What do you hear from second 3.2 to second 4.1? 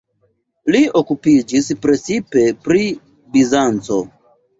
Bizanco.